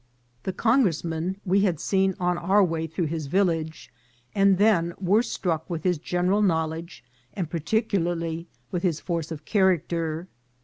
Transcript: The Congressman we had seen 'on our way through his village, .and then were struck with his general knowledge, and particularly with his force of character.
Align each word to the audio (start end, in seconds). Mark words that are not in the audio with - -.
The 0.41 0.51
Congressman 0.51 1.39
we 1.45 1.59
had 1.59 1.79
seen 1.79 2.15
'on 2.19 2.35
our 2.35 2.63
way 2.63 2.87
through 2.87 3.05
his 3.05 3.27
village, 3.27 3.91
.and 4.33 4.57
then 4.57 4.95
were 4.99 5.21
struck 5.21 5.69
with 5.69 5.83
his 5.83 5.99
general 5.99 6.41
knowledge, 6.41 7.03
and 7.35 7.47
particularly 7.47 8.47
with 8.71 8.81
his 8.81 8.99
force 8.99 9.29
of 9.29 9.45
character. 9.45 10.27